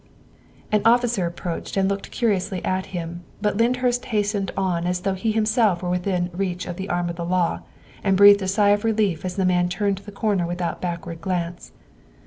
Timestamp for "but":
3.39-3.57